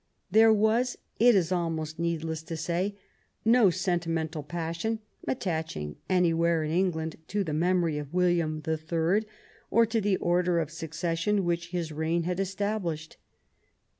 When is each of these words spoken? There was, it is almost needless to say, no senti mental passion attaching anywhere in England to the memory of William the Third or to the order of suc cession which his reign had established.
There 0.31 0.51
was, 0.51 0.97
it 1.19 1.35
is 1.35 1.51
almost 1.51 1.99
needless 1.99 2.41
to 2.41 2.57
say, 2.57 2.95
no 3.45 3.69
senti 3.69 4.09
mental 4.09 4.41
passion 4.41 4.97
attaching 5.27 5.95
anywhere 6.09 6.63
in 6.63 6.71
England 6.71 7.17
to 7.27 7.43
the 7.43 7.53
memory 7.53 7.99
of 7.99 8.11
William 8.11 8.61
the 8.61 8.77
Third 8.79 9.27
or 9.69 9.85
to 9.85 10.01
the 10.01 10.17
order 10.17 10.57
of 10.57 10.71
suc 10.71 10.95
cession 10.95 11.43
which 11.45 11.67
his 11.69 11.91
reign 11.91 12.23
had 12.23 12.39
established. 12.39 13.17